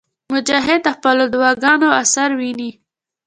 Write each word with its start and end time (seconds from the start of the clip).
مجاهد 0.33 0.79
د 0.83 0.87
خپلو 0.95 1.23
دعاګانو 1.33 1.87
اثر 2.01 2.29
ویني. 2.39 2.71